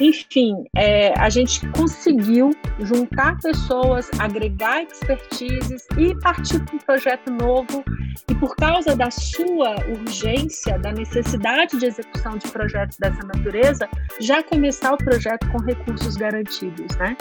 Enfim, 0.00 0.64
é, 0.76 1.18
a 1.18 1.30
gente 1.30 1.66
conseguiu 1.68 2.50
juntar 2.80 3.38
pessoas, 3.40 4.10
agregar 4.18 4.82
expertises 4.82 5.86
e 5.96 6.14
partir 6.16 6.58
para 6.60 6.74
um 6.74 6.78
projeto 6.78 7.30
novo. 7.30 7.84
E 8.28 8.34
por 8.34 8.56
causa 8.56 8.96
da 8.96 9.10
sua 9.10 9.76
urgência, 9.88 10.78
da 10.78 10.90
necessidade 10.90 11.78
de 11.78 11.86
execução 11.86 12.36
de 12.36 12.48
projetos 12.48 12.96
dessa 12.98 13.22
natureza, 13.24 13.88
já 14.20 14.42
começar 14.42 14.94
o 14.94 14.96
projeto 14.96 15.48
com 15.50 15.58
recursos 15.58 16.16
garantidos, 16.16 16.96
né? 16.96 17.16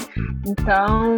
Então, 0.48 1.16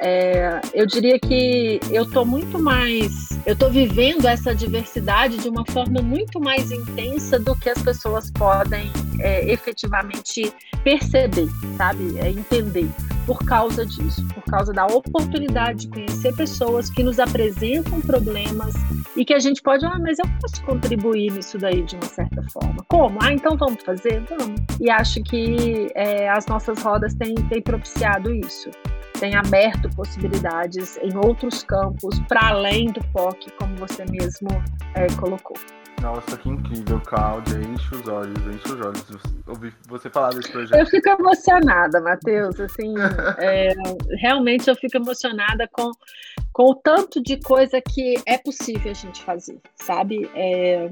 é, 0.00 0.60
eu 0.74 0.86
diria 0.86 1.18
que 1.18 1.80
eu 1.90 2.02
estou 2.02 2.26
muito 2.26 2.58
mais 2.58 2.81
mais. 2.82 3.28
Eu 3.46 3.54
estou 3.54 3.70
vivendo 3.70 4.26
essa 4.26 4.54
diversidade 4.54 5.38
de 5.38 5.48
uma 5.48 5.64
forma 5.66 6.02
muito 6.02 6.40
mais 6.40 6.70
intensa 6.70 7.38
do 7.38 7.54
que 7.56 7.68
as 7.68 7.80
pessoas 7.80 8.30
podem 8.30 8.90
é, 9.20 9.52
efetivamente 9.52 10.52
perceber, 10.82 11.48
sabe? 11.76 12.18
É, 12.18 12.30
entender. 12.30 12.88
Por 13.24 13.38
causa 13.44 13.86
disso, 13.86 14.26
por 14.34 14.42
causa 14.44 14.72
da 14.72 14.84
oportunidade 14.86 15.86
de 15.86 15.88
conhecer 15.88 16.34
pessoas 16.34 16.90
que 16.90 17.04
nos 17.04 17.20
apresentam 17.20 18.00
problemas 18.00 18.74
e 19.16 19.24
que 19.24 19.32
a 19.32 19.38
gente 19.38 19.62
pode, 19.62 19.86
ah, 19.86 19.98
mas 20.00 20.18
eu 20.18 20.24
posso 20.40 20.60
contribuir 20.64 21.30
nisso 21.30 21.56
daí 21.56 21.82
de 21.82 21.94
uma 21.94 22.06
certa 22.06 22.42
forma. 22.50 22.84
Como? 22.88 23.16
Ah, 23.22 23.32
então 23.32 23.56
vamos 23.56 23.80
fazer? 23.84 24.24
Vamos. 24.28 24.60
E 24.80 24.90
acho 24.90 25.22
que 25.22 25.88
é, 25.94 26.28
as 26.28 26.46
nossas 26.46 26.82
rodas 26.82 27.14
têm, 27.14 27.34
têm 27.48 27.62
propiciado 27.62 28.34
isso 28.34 28.70
tem 29.22 29.36
aberto 29.36 29.88
possibilidades 29.94 30.96
em 30.96 31.16
outros 31.16 31.62
campos 31.62 32.18
para 32.26 32.48
além 32.48 32.86
do 32.86 33.00
POC, 33.12 33.52
como 33.52 33.76
você 33.76 34.04
mesmo 34.10 34.48
é, 34.96 35.06
colocou. 35.14 35.56
Nossa, 36.00 36.36
que 36.36 36.48
incrível, 36.48 37.00
Cláudia. 37.06 37.58
Enche 37.58 37.94
os 37.94 38.08
olhos, 38.08 38.36
enche 38.48 38.72
os 38.72 38.80
olhos. 38.84 39.06
Ouvir 39.46 39.72
você 39.86 40.10
falar 40.10 40.30
desse 40.30 40.50
projeto. 40.50 40.76
Eu 40.76 40.86
fico 40.86 41.08
emocionada, 41.08 42.00
Matheus. 42.00 42.58
Assim, 42.58 42.94
é, 43.38 43.72
realmente 44.18 44.68
eu 44.68 44.74
fico 44.74 44.96
emocionada 44.96 45.68
com, 45.70 45.92
com 46.52 46.72
o 46.72 46.74
tanto 46.74 47.22
de 47.22 47.38
coisa 47.38 47.80
que 47.80 48.20
é 48.26 48.36
possível 48.38 48.90
a 48.90 48.94
gente 48.94 49.22
fazer, 49.22 49.60
sabe? 49.76 50.28
É, 50.34 50.90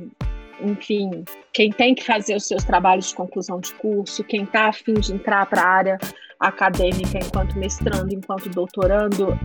enfim, 0.62 1.24
quem 1.52 1.70
tem 1.70 1.94
que 1.94 2.04
fazer 2.04 2.36
os 2.36 2.46
seus 2.46 2.64
trabalhos 2.64 3.08
de 3.08 3.14
conclusão 3.14 3.60
de 3.60 3.72
curso, 3.74 4.24
quem 4.24 4.44
está 4.44 4.68
afim 4.68 4.94
de 4.94 5.14
entrar 5.14 5.46
para 5.46 5.62
a 5.62 5.68
área 5.68 5.98
acadêmica 6.38 7.18
enquanto 7.18 7.58
mestrando, 7.58 8.14
enquanto 8.14 8.48
doutorando, 8.48 9.38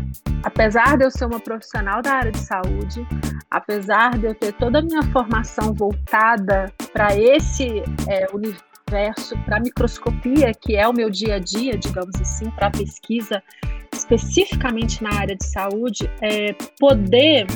apesar 0.44 0.98
de 0.98 1.04
eu 1.04 1.12
ser 1.12 1.26
uma 1.26 1.40
profissional 1.40 2.02
da 2.02 2.14
área 2.14 2.32
de 2.32 2.40
saúde, 2.40 3.06
apesar 3.52 4.18
de 4.18 4.28
eu 4.28 4.36
ter 4.36 4.54
toda 4.54 4.80
a 4.80 4.82
minha 4.82 5.04
formação 5.12 5.74
voltada 5.74 6.72
para 6.94 7.16
esse 7.18 7.84
é, 8.08 8.28
universo, 8.34 9.38
para 9.46 9.58
a 9.58 9.60
microscopia, 9.60 10.54
que 10.54 10.76
é 10.76 10.88
o 10.88 10.94
meu 10.94 11.10
dia 11.10 11.36
a 11.36 11.40
dia, 11.40 11.78
digamos 11.78 12.16
assim, 12.22 12.50
para 12.52 12.68
a 12.68 12.72
pesquisa, 12.72 13.44
especificamente 14.06 15.04
na 15.04 15.14
área 15.14 15.36
de 15.36 15.46
saúde, 15.46 16.10
é 16.22 16.54
poder 16.80 17.48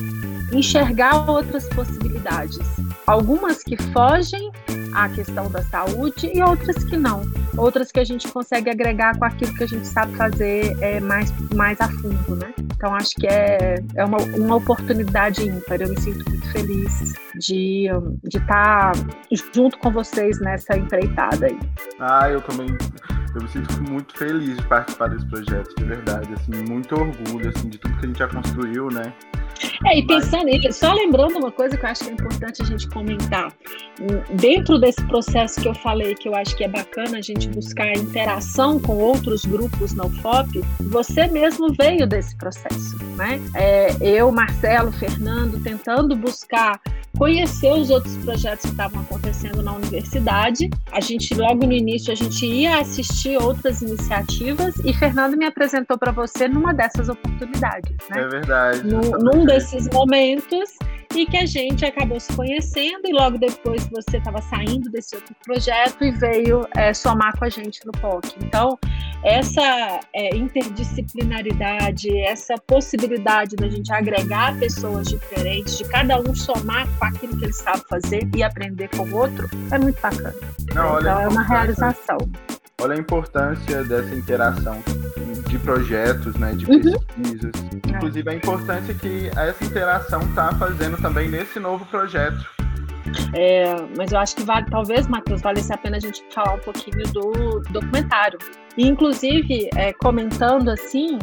enxergar 0.51 1.29
outras 1.29 1.67
possibilidades. 1.69 2.57
Algumas 3.05 3.63
que 3.63 3.77
fogem 3.91 4.51
à 4.93 5.07
questão 5.09 5.49
da 5.49 5.61
saúde 5.63 6.31
e 6.33 6.41
outras 6.41 6.83
que 6.83 6.97
não. 6.97 7.21
Outras 7.57 7.91
que 7.91 7.99
a 7.99 8.03
gente 8.03 8.27
consegue 8.27 8.69
agregar 8.69 9.17
com 9.17 9.25
aquilo 9.25 9.53
que 9.55 9.63
a 9.63 9.67
gente 9.67 9.85
sabe 9.87 10.15
fazer 10.15 10.77
é, 10.81 10.99
mais, 10.99 11.31
mais 11.53 11.79
a 11.81 11.87
fundo, 11.87 12.35
né? 12.35 12.53
Então, 12.59 12.95
acho 12.95 13.15
que 13.15 13.27
é, 13.27 13.75
é 13.95 14.05
uma, 14.05 14.17
uma 14.17 14.55
oportunidade 14.55 15.47
ímpar. 15.47 15.81
Eu 15.81 15.89
me 15.89 15.99
sinto 15.99 16.27
muito 16.29 16.51
feliz 16.51 17.13
de 17.35 17.87
estar 18.25 18.91
tá 18.91 18.99
junto 19.53 19.77
com 19.77 19.91
vocês 19.91 20.39
nessa 20.39 20.77
empreitada 20.77 21.47
aí. 21.47 21.59
Ah, 21.99 22.29
eu 22.29 22.41
também 22.41 22.69
eu 23.37 23.43
me 23.43 23.49
sinto 23.49 23.83
muito 23.83 24.17
feliz 24.17 24.57
de 24.57 24.63
participar 24.63 25.09
desse 25.09 25.25
projeto, 25.25 25.75
de 25.75 25.83
verdade, 25.83 26.33
assim, 26.33 26.63
muito 26.67 26.95
orgulho, 26.95 27.49
assim, 27.49 27.69
de 27.69 27.77
tudo 27.77 27.97
que 27.97 28.05
a 28.05 28.07
gente 28.07 28.19
já 28.19 28.27
construiu, 28.27 28.89
né? 28.89 29.13
É, 29.85 29.99
e 29.99 30.07
pensando, 30.07 30.45
Mas... 30.63 30.75
só 30.75 30.93
lembrando 30.93 31.37
uma 31.37 31.51
coisa 31.51 31.75
que 31.77 31.85
eu 31.85 31.89
acho 31.89 32.03
que 32.03 32.09
é 32.09 32.13
importante 32.13 32.61
a 32.61 32.65
gente 32.65 32.87
comentar. 32.87 33.51
Dentro 34.35 34.79
desse 34.79 35.01
processo 35.07 35.59
que 35.61 35.67
eu 35.67 35.75
falei, 35.75 36.15
que 36.15 36.29
eu 36.29 36.35
acho 36.35 36.55
que 36.55 36.63
é 36.63 36.67
bacana 36.67 37.17
a 37.17 37.21
gente 37.21 37.47
buscar 37.49 37.91
interação 37.93 38.79
com 38.79 38.97
outros 38.97 39.43
grupos 39.43 39.93
na 39.93 40.05
UFOP, 40.05 40.63
você 40.81 41.27
mesmo 41.27 41.73
veio 41.73 42.07
desse 42.07 42.35
processo, 42.37 42.97
né? 43.15 43.41
É, 43.53 43.95
eu, 44.01 44.31
Marcelo, 44.31 44.91
Fernando, 44.93 45.61
tentando 45.61 46.15
buscar 46.15 46.79
conhecer 47.19 47.73
os 47.73 47.89
outros 47.89 48.15
projetos 48.17 48.65
que 48.65 48.71
estavam 48.71 49.01
acontecendo 49.01 49.61
na 49.61 49.73
universidade. 49.73 50.69
A 50.93 51.01
gente, 51.01 51.35
logo 51.35 51.67
no 51.67 51.73
início, 51.73 52.13
a 52.13 52.15
gente 52.15 52.45
ia 52.45 52.79
assistir 52.79 53.37
outras 53.37 53.81
iniciativas 53.81 54.73
e 54.85 54.93
Fernando 54.93 55.35
me 55.35 55.45
apresentou 55.45 55.97
para 55.97 56.13
você 56.13 56.47
numa 56.47 56.73
dessas 56.73 57.09
oportunidades, 57.09 57.97
né? 58.09 58.21
É 58.21 58.27
verdade. 58.27 58.87
No, 58.87 59.01
num 59.19 59.45
desses 59.45 59.89
momentos 59.89 60.69
e 61.15 61.25
que 61.25 61.37
a 61.37 61.45
gente 61.45 61.83
acabou 61.85 62.19
se 62.19 62.31
conhecendo 62.33 63.01
e 63.05 63.11
logo 63.11 63.37
depois 63.37 63.87
você 63.87 64.17
estava 64.17 64.41
saindo 64.41 64.89
desse 64.91 65.15
outro 65.15 65.35
projeto 65.43 66.03
e 66.03 66.11
veio 66.11 66.67
é, 66.75 66.93
somar 66.93 67.37
com 67.37 67.45
a 67.45 67.49
gente 67.49 67.79
no 67.85 67.91
POC. 67.93 68.35
Então, 68.43 68.77
essa 69.23 69.99
é, 70.13 70.35
interdisciplinaridade, 70.35 72.15
essa 72.21 72.55
possibilidade 72.67 73.55
da 73.55 73.67
gente 73.67 73.91
agregar 73.91 74.57
pessoas 74.59 75.07
diferentes, 75.07 75.77
de 75.77 75.85
cada 75.85 76.19
um 76.19 76.35
somar 76.35 76.87
com 76.97 77.05
aquilo 77.05 77.37
que 77.37 77.45
ele 77.45 77.53
sabe 77.53 77.83
fazer 77.89 78.27
e 78.35 78.43
aprender 78.43 78.87
com 78.89 79.03
o 79.03 79.15
outro, 79.15 79.49
é 79.71 79.79
muito 79.79 79.99
bacana. 79.99 80.35
Não, 80.73 80.99
então, 80.99 81.21
é 81.21 81.27
uma 81.27 81.43
realização. 81.43 82.17
Olha 82.81 82.95
a 82.95 82.97
importância 82.97 83.83
dessa 83.83 84.15
interação 84.15 84.81
de 85.49 85.59
projetos, 85.59 86.35
né, 86.35 86.53
de 86.53 86.65
uhum. 86.65 86.81
pesquisas. 86.81 87.51
Uhum. 87.61 87.95
Inclusive 87.95 88.29
a 88.29 88.35
importância 88.35 88.93
que 88.93 89.29
essa 89.35 89.63
interação 89.63 90.21
está 90.21 90.53
fazendo 90.53 90.97
também 91.01 91.27
nesse 91.27 91.59
novo 91.59 91.85
projeto. 91.85 92.47
É, 93.33 93.75
mas 93.97 94.11
eu 94.11 94.19
acho 94.19 94.35
que 94.35 94.43
vale, 94.43 94.65
talvez, 94.69 95.07
Matheus, 95.07 95.41
valesse 95.41 95.73
a 95.73 95.77
pena 95.77 95.97
a 95.97 95.99
gente 95.99 96.23
falar 96.31 96.53
um 96.53 96.59
pouquinho 96.59 97.03
do 97.11 97.61
documentário. 97.71 98.37
E, 98.77 98.87
inclusive, 98.87 99.69
é, 99.75 99.91
comentando 99.93 100.69
assim, 100.69 101.17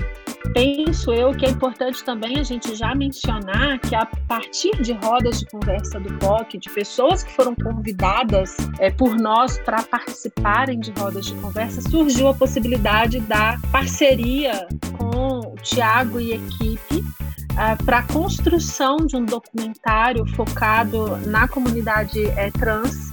penso 0.53 1.13
eu 1.13 1.33
que 1.33 1.47
é 1.47 1.51
importante 1.51 2.05
também 2.05 2.39
a 2.39 2.43
gente 2.43 2.75
já 2.75 2.95
mencionar 2.95 3.79
que 3.81 3.95
a 3.95 4.07
partir 4.29 4.81
de 4.83 4.93
rodas 4.93 5.41
de 5.41 5.47
conversa 5.47 5.99
do 6.01 6.13
POC, 6.15 6.59
de 6.59 6.71
pessoas 6.71 7.23
que 7.23 7.33
foram 7.33 7.55
convidadas 7.55 8.57
é, 8.79 8.91
por 8.91 9.17
nós 9.17 9.59
para 9.59 9.83
participarem 9.83 10.81
de 10.81 10.91
rodas 10.93 11.27
de 11.27 11.35
conversa, 11.35 11.81
surgiu 11.81 12.29
a 12.29 12.35
possibilidade 12.35 13.21
da 13.21 13.59
parceria 13.71 14.67
com 14.97 15.41
o 15.41 15.55
Tiago 15.63 16.21
e 16.21 16.33
equipe 16.33 16.99
uh, 16.99 17.85
para 17.85 17.99
a 17.99 18.03
construção 18.03 18.99
de 18.99 19.17
um 19.17 19.25
documentário 19.25 20.27
focado 20.35 21.17
na 21.27 21.49
comunidade 21.49 22.25
é, 22.31 22.51
trans, 22.51 23.13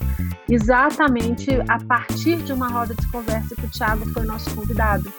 exatamente 0.50 1.50
a 1.68 1.80
partir 1.84 2.38
de 2.38 2.54
uma 2.54 2.68
roda 2.68 2.94
de 2.94 3.08
conversa 3.08 3.56
que 3.56 3.66
o 3.66 3.70
Tiago 3.70 4.06
foi 4.12 4.26
nosso 4.26 4.54
convidado. 4.54 5.12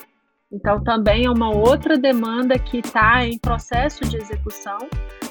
Então, 0.54 0.80
também 0.84 1.24
é 1.24 1.30
uma 1.30 1.50
outra 1.50 1.98
demanda 1.98 2.56
que 2.56 2.78
está 2.78 3.26
em 3.26 3.36
processo 3.38 4.04
de 4.04 4.16
execução. 4.16 4.78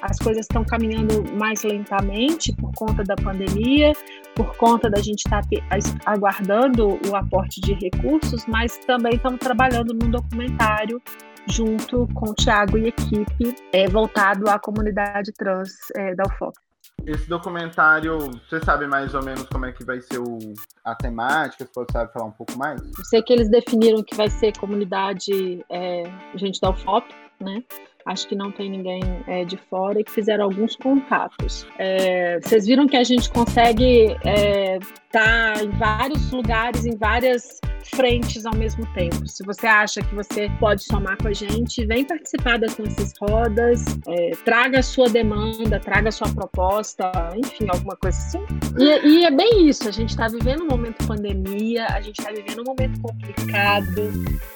As 0.01 0.19
coisas 0.19 0.41
estão 0.41 0.65
caminhando 0.65 1.23
mais 1.37 1.63
lentamente 1.63 2.53
por 2.57 2.73
conta 2.75 3.03
da 3.05 3.15
pandemia, 3.15 3.93
por 4.35 4.53
conta 4.57 4.89
da 4.89 4.99
gente 4.99 5.19
estar 5.19 5.41
tá 5.41 5.57
aguardando 6.05 6.99
o 7.09 7.15
aporte 7.15 7.61
de 7.61 7.73
recursos, 7.73 8.45
mas 8.47 8.77
também 8.79 9.13
estamos 9.13 9.39
trabalhando 9.39 9.93
num 9.93 10.11
documentário 10.11 11.01
junto 11.47 12.05
com 12.13 12.31
o 12.31 12.33
Tiago 12.33 12.77
e 12.77 12.89
equipe 12.89 13.55
é, 13.71 13.87
voltado 13.87 14.49
à 14.49 14.59
comunidade 14.59 15.31
trans 15.33 15.69
é, 15.95 16.13
da 16.15 16.23
UFOP. 16.23 16.62
Esse 17.05 17.27
documentário, 17.27 18.17
você 18.47 18.63
sabe 18.63 18.87
mais 18.87 19.13
ou 19.13 19.21
menos 19.21 19.43
como 19.49 19.65
é 19.65 19.73
que 19.73 19.83
vai 19.83 19.99
ser 19.99 20.19
o, 20.19 20.37
a 20.85 20.95
temática? 20.95 21.67
Você 21.73 21.85
sabe 21.91 22.13
falar 22.13 22.25
um 22.25 22.31
pouco 22.31 22.57
mais? 22.57 22.81
Eu 22.81 23.05
sei 23.05 23.21
que 23.21 23.33
eles 23.33 23.49
definiram 23.49 24.01
que 24.03 24.15
vai 24.15 24.29
ser 24.29 24.57
comunidade 24.57 25.65
é, 25.69 26.03
gente 26.35 26.61
da 26.61 26.69
UFOP, 26.69 27.13
né? 27.41 27.61
Acho 28.05 28.27
que 28.27 28.35
não 28.35 28.51
tem 28.51 28.69
ninguém 28.69 29.01
é, 29.27 29.45
de 29.45 29.57
fora 29.57 29.99
e 29.99 30.03
que 30.03 30.11
fizeram 30.11 30.45
alguns 30.45 30.75
contatos. 30.75 31.65
É, 31.77 32.39
vocês 32.41 32.65
viram 32.65 32.87
que 32.87 32.97
a 32.97 33.03
gente 33.03 33.29
consegue 33.29 34.11
estar 34.11 34.29
é, 34.29 34.79
tá 35.11 35.53
em 35.63 35.69
vários 35.71 36.31
lugares, 36.31 36.85
em 36.85 36.97
várias 36.97 37.59
frentes 37.89 38.45
ao 38.45 38.55
mesmo 38.55 38.85
tempo. 38.93 39.27
Se 39.27 39.43
você 39.43 39.67
acha 39.67 40.01
que 40.01 40.13
você 40.15 40.49
pode 40.59 40.83
somar 40.83 41.17
com 41.17 41.27
a 41.27 41.33
gente, 41.33 41.85
vem 41.85 42.05
participar 42.05 42.57
das 42.57 42.77
nossas 42.77 43.13
rodas, 43.19 43.85
é, 44.07 44.31
traga 44.43 44.79
a 44.79 44.83
sua 44.83 45.09
demanda, 45.09 45.79
traga 45.79 46.09
a 46.09 46.11
sua 46.11 46.29
proposta, 46.29 47.11
enfim, 47.35 47.67
alguma 47.69 47.95
coisa 47.95 48.17
assim. 48.17 48.43
E, 48.77 49.07
e 49.07 49.25
é 49.25 49.31
bem 49.31 49.67
isso, 49.67 49.87
a 49.87 49.91
gente 49.91 50.09
está 50.09 50.27
vivendo 50.27 50.63
um 50.63 50.67
momento 50.67 51.05
pandemia, 51.05 51.87
a 51.87 52.01
gente 52.01 52.19
está 52.19 52.31
vivendo 52.31 52.61
um 52.61 52.65
momento 52.65 52.99
complicado, 53.01 54.11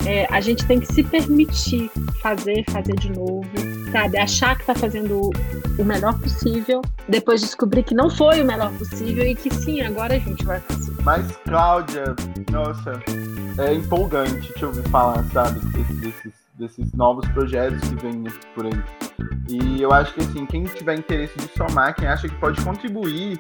é, 0.06 0.26
a 0.32 0.42
gente 0.42 0.66
tem 0.66 0.80
que 0.80 0.88
se 0.88 1.04
permitir 1.04 1.90
fazer, 2.22 2.64
fazer 2.70 2.96
de 2.96 3.12
novo, 3.12 3.48
sabe? 3.92 4.18
Achar 4.18 4.56
que 4.56 4.62
está 4.62 4.76
fazendo 4.76 5.32
o 5.78 5.84
melhor 5.84 6.18
possível, 6.20 6.82
depois 7.08 7.42
descobrir 7.42 7.84
que 7.84 7.94
não 7.94 8.10
foi 8.10 8.42
o 8.42 8.46
melhor 8.46 8.72
possível 8.74 9.26
e 9.26 9.36
que 9.36 9.54
sim, 9.54 9.82
agora 9.82 10.16
a 10.16 10.20
gente 10.20 10.44
vai 10.46 10.60
fazer. 10.60 10.94
Mas, 11.04 11.26
Cláudia, 11.46 12.16
nossa, 12.52 13.00
é 13.58 13.74
empolgante 13.74 14.54
te 14.54 14.66
ouvir 14.66 14.88
falar, 14.90 15.24
sabe, 15.32 15.60
desses, 15.96 16.34
desses 16.54 16.94
novos 16.94 17.28
projetos 17.30 17.82
que 17.90 17.96
vêm 17.96 18.24
por 18.54 18.66
aí. 18.66 18.84
E 19.50 19.82
eu 19.82 19.92
acho 19.92 20.14
que, 20.14 20.22
assim, 20.22 20.46
quem 20.46 20.64
tiver 20.66 20.98
interesse 20.98 21.38
de 21.38 21.50
somar, 21.58 21.96
quem 21.96 22.08
acha 22.08 22.28
que 22.28 22.36
pode 22.36 22.64
contribuir 22.64 23.40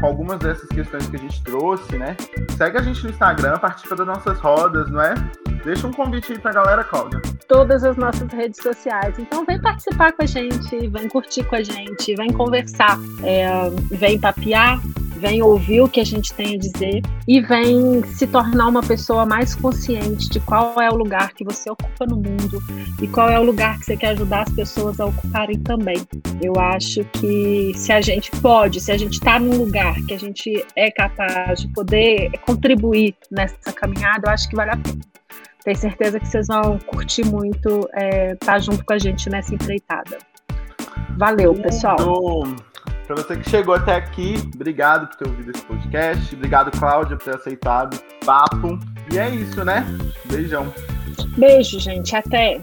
com 0.00 0.06
algumas 0.06 0.38
dessas 0.40 0.68
questões 0.68 1.06
que 1.06 1.16
a 1.16 1.18
gente 1.18 1.42
trouxe, 1.44 1.96
né? 1.96 2.16
Segue 2.56 2.78
a 2.78 2.82
gente 2.82 3.04
no 3.04 3.10
Instagram, 3.10 3.58
participa 3.58 3.94
das 3.94 4.06
nossas 4.06 4.38
rodas, 4.40 4.90
não 4.90 5.00
é? 5.00 5.14
Deixa 5.64 5.86
um 5.86 5.92
convite 5.92 6.32
aí 6.32 6.38
pra 6.38 6.52
galera, 6.52 6.82
Cláudia. 6.82 7.22
Todas 7.46 7.84
as 7.84 7.96
nossas 7.96 8.28
redes 8.32 8.60
sociais. 8.60 9.16
Então 9.18 9.44
vem 9.44 9.60
participar 9.60 10.12
com 10.12 10.22
a 10.22 10.26
gente, 10.26 10.88
vem 10.88 11.08
curtir 11.08 11.44
com 11.44 11.54
a 11.54 11.62
gente, 11.62 12.16
vem 12.16 12.32
conversar, 12.32 12.98
é, 13.22 13.70
vem 13.92 14.18
papiar, 14.18 14.80
vem 15.22 15.40
ouvir 15.40 15.80
o 15.80 15.88
que 15.88 16.00
a 16.00 16.04
gente 16.04 16.34
tem 16.34 16.56
a 16.56 16.58
dizer 16.58 17.00
e 17.28 17.40
vem 17.40 18.02
se 18.06 18.26
tornar 18.26 18.66
uma 18.66 18.82
pessoa 18.82 19.24
mais 19.24 19.54
consciente 19.54 20.28
de 20.28 20.40
qual 20.40 20.80
é 20.80 20.90
o 20.90 20.96
lugar 20.96 21.32
que 21.32 21.44
você 21.44 21.70
ocupa 21.70 22.04
no 22.04 22.16
mundo 22.16 22.60
e 23.00 23.06
qual 23.06 23.30
é 23.30 23.38
o 23.38 23.44
lugar 23.44 23.78
que 23.78 23.84
você 23.84 23.96
quer 23.96 24.08
ajudar 24.08 24.42
as 24.42 24.50
pessoas 24.50 24.98
a 24.98 25.06
ocuparem 25.06 25.60
também. 25.60 26.04
Eu 26.42 26.58
acho 26.58 27.04
que 27.04 27.72
se 27.76 27.92
a 27.92 28.00
gente 28.00 28.32
pode, 28.42 28.80
se 28.80 28.90
a 28.90 28.98
gente 28.98 29.12
está 29.12 29.38
num 29.38 29.56
lugar 29.56 29.94
que 30.02 30.12
a 30.12 30.18
gente 30.18 30.66
é 30.74 30.90
capaz 30.90 31.60
de 31.60 31.68
poder 31.68 32.32
contribuir 32.44 33.14
nessa 33.30 33.72
caminhada, 33.72 34.26
eu 34.26 34.32
acho 34.32 34.48
que 34.48 34.56
vale 34.56 34.72
a 34.72 34.76
pena. 34.76 35.00
Tenho 35.64 35.78
certeza 35.78 36.18
que 36.18 36.26
vocês 36.26 36.48
vão 36.48 36.80
curtir 36.80 37.24
muito 37.24 37.68
estar 37.68 37.96
é, 37.96 38.34
tá 38.34 38.58
junto 38.58 38.84
com 38.84 38.92
a 38.92 38.98
gente 38.98 39.30
nessa 39.30 39.54
empreitada. 39.54 40.18
Valeu, 41.16 41.54
pessoal. 41.54 42.42
Para 43.12 43.22
você 43.22 43.36
que 43.36 43.50
chegou 43.50 43.74
até 43.74 43.94
aqui, 43.94 44.36
obrigado 44.54 45.06
por 45.06 45.16
ter 45.16 45.28
ouvido 45.28 45.50
esse 45.54 45.62
podcast. 45.64 46.34
Obrigado, 46.34 46.70
Cláudia, 46.70 47.14
por 47.14 47.24
ter 47.24 47.34
aceitado 47.36 47.94
o 47.94 48.24
papo. 48.24 48.78
E 49.12 49.18
é 49.18 49.28
isso, 49.28 49.62
né? 49.66 49.84
Beijão. 50.24 50.72
Beijo, 51.36 51.78
gente. 51.78 52.16
Até. 52.16 52.62